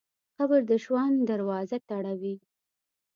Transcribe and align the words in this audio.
قبر 0.37 0.59
د 0.69 0.71
ژوند 0.83 1.17
دروازه 1.29 1.77
تړوي. 1.89 2.35